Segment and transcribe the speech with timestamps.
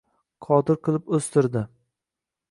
[0.45, 1.63] Qodir qilib o’stirdi.